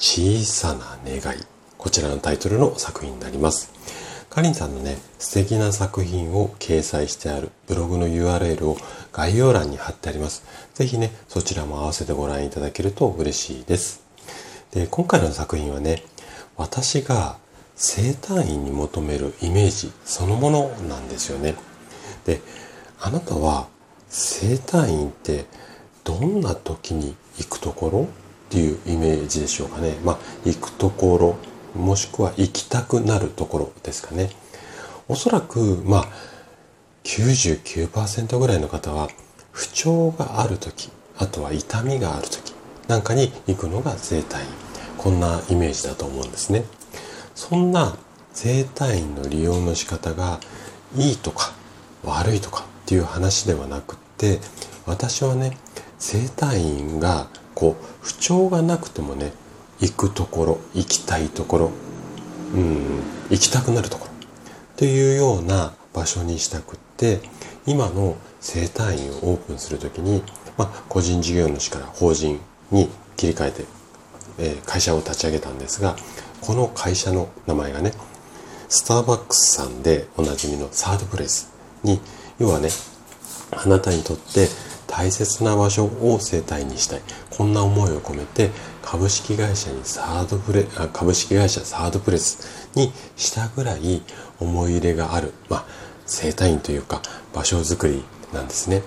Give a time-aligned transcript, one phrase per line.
[0.00, 1.38] 小さな願い。
[1.76, 3.72] こちらのタイトルの作品になります。
[4.30, 8.76] かりんさんのね、素敵な作品を掲載してあるブログの URL を
[9.12, 10.44] 概要欄に貼ってあります。
[10.74, 14.04] ぜひね、そちらも合わせてご覧いただけると嬉しいです。
[14.70, 16.04] で、今回の作品はね、
[16.56, 17.36] 私が
[17.74, 21.56] 生体院に求めるイメージそのものなんですよね。
[22.24, 22.40] で、
[23.00, 23.66] あなたは
[24.08, 25.46] 生体院って
[26.04, 28.08] どんな時に行くところ
[28.48, 29.96] っていうイメージでしょうかね。
[30.04, 31.18] まあ、行くとこ
[31.74, 34.30] ろ、もしくは行きたくなるところですかね。
[35.06, 36.08] おそらく、まあ、
[37.04, 39.08] 99%ぐらいの方は、
[39.52, 42.54] 不調がある時、あとは痛みがある時
[42.88, 44.48] なんかに行くのが整体院。
[44.96, 46.64] こんなイメージだと思うんですね。
[47.34, 47.96] そんな
[48.32, 50.40] 整体院の利用の仕方が
[50.96, 51.52] いいとか
[52.02, 54.40] 悪いとかっていう話ではなくって、
[54.86, 55.58] 私はね、
[55.98, 59.32] 整体院がこう不調がなくてもね
[59.80, 61.70] 行くところ行きたいところ
[62.54, 64.12] うん行きたくなるところ。
[64.76, 67.18] というような場所にしたくって
[67.66, 70.22] 今の整体院をオープンする時に、
[70.56, 72.38] まあ、個人事業主から法人
[72.70, 73.64] に切り替えて、
[74.38, 75.96] えー、会社を立ち上げたんですが
[76.40, 77.92] この会社の名前がね
[78.68, 82.00] スターバックスさんでおなじみのサードプレイスに
[82.38, 82.68] 要はね
[83.50, 84.46] あなたにとって
[84.88, 87.02] 大切な場所を生態にしたい。
[87.30, 88.50] こんな思いを込めて
[88.82, 94.02] 株式会社にサードプレ株式会社サードプレスにしたぐらい
[94.40, 95.66] 思い入れがある、まあ、
[96.06, 98.82] 生態院というか場所づくりなんですね。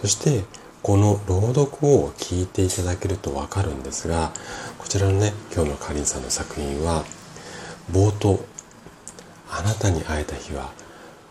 [0.00, 0.44] そして
[0.82, 4.32] この朗読を聞いていただけるとわかるんですが
[4.78, 7.04] こちらのね今日のかりんさんの作品は
[7.90, 8.38] 冒頭
[9.50, 10.70] あなたに会えた日は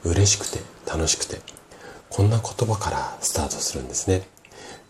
[0.03, 1.39] 嬉しくて楽しくて
[2.15, 4.21] こんな言葉からスタートするんですね。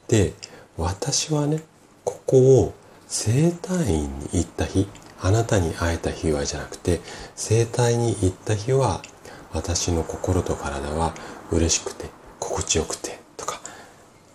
[0.08, 0.34] で、
[0.78, 1.64] 私はね、
[2.04, 2.76] ここを
[3.08, 4.88] 生体院に行った日、
[5.20, 7.02] あなたに会えた日はじゃなくて、
[7.36, 9.02] 生体に行った日は、
[9.54, 11.16] 私の心と体は
[11.52, 13.60] 嬉しくて、心地よくて、とか、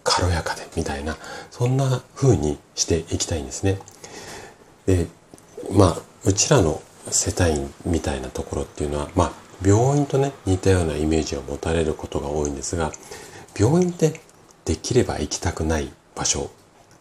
[0.03, 1.17] 軽やかで、みたいな、
[1.53, 3.79] そんな風にしていきたいんですね。
[4.87, 5.07] で、
[5.71, 12.93] まあ、うちらの世帯みたいなところっていうのは、まあ、病院とね似たようなイメージを持たれることが多いんですが
[13.59, 14.21] 病院って
[14.65, 16.51] できれば行きたくない場所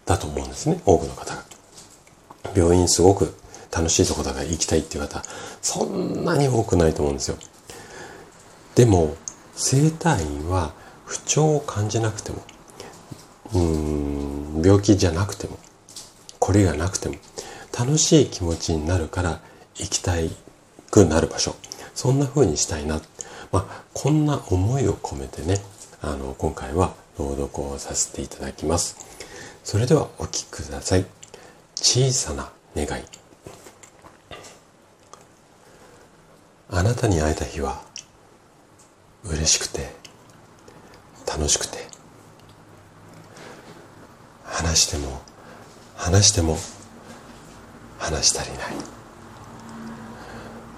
[0.05, 1.43] だと思うんですね多くの方が。
[2.55, 3.35] 病院すごく
[3.71, 5.21] 楽しいとこだから行きたいっていう方
[5.61, 7.37] そんなに多くないと思うんですよ。
[8.75, 9.15] でも
[9.55, 10.73] 整体院は
[11.05, 12.41] 不調を感じなくても
[13.53, 15.57] うん病気じゃなくても
[16.39, 17.15] これがなくても
[17.77, 19.41] 楽しい気持ちになるから
[19.75, 20.13] 行きた
[20.89, 21.55] くなる場所。
[21.93, 23.01] そんな風にしたいな。
[23.51, 25.59] まあ、こんな思いを込めてね、
[26.01, 28.97] あの、今回は朗読をさせていただきます。
[29.63, 31.05] それではお聴きください。
[31.75, 33.03] 小さな願い。
[36.71, 37.81] あなたに会えた日は
[39.25, 39.91] 嬉しくて
[41.25, 41.79] 楽しくて
[44.45, 45.19] 話しても
[45.95, 46.57] 話しても
[47.97, 48.73] 話し足りない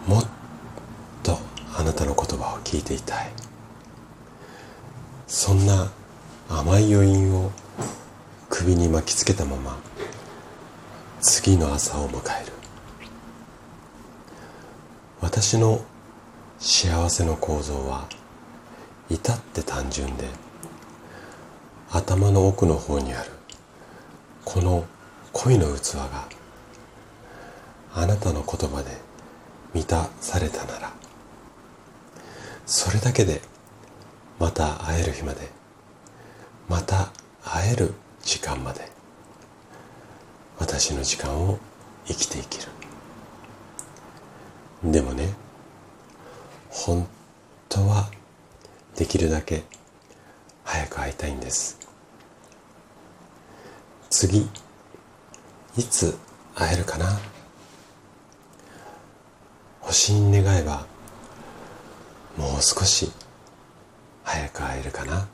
[0.08, 0.42] もっ
[1.82, 3.32] あなたの言葉を聞いていたい。
[5.28, 5.92] そんな
[6.50, 7.52] 甘い余韻を
[8.50, 9.78] 首に巻きつけたまま
[11.22, 12.52] 次の朝を迎える。
[15.22, 15.82] 私の
[16.60, 18.08] 幸せの構造は
[19.10, 20.26] 至って単純で
[21.92, 23.32] 頭の奥の方にある
[24.46, 24.86] この
[25.34, 26.28] 恋の器が
[27.94, 28.98] あなたの言葉で
[29.74, 30.94] 満たされたなら
[32.66, 33.42] それだけで
[34.40, 35.50] また会える日まで
[36.70, 37.12] また
[37.44, 37.94] 会える
[38.24, 38.90] 時間まで
[40.58, 41.60] 私の時間を
[42.06, 42.68] 生きていける。
[44.92, 45.34] でもね
[46.70, 47.08] 本
[47.70, 48.10] 当は
[48.96, 49.64] できるだけ
[50.64, 51.78] 早く会いたいんです。
[54.10, 54.50] 次
[55.78, 56.18] いつ
[56.56, 57.20] 会えるかな？
[59.82, 60.86] 星に願えば
[62.62, 63.12] 少し
[64.24, 65.28] 早く会えるかな。